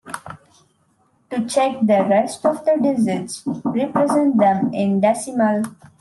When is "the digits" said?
2.65-3.43